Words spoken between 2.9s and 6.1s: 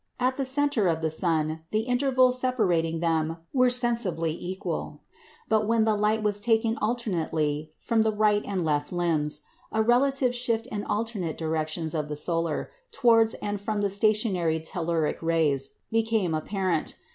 them were sensibly equal; but when the